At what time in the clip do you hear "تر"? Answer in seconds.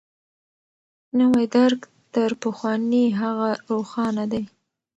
2.13-2.31